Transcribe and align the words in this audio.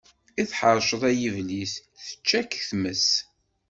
I 0.41 0.43
tḥeṛceḍ 0.51 1.01
ay 1.09 1.19
iblis, 1.27 1.73
tečča 2.05 2.41
k-tmes. 2.43 3.07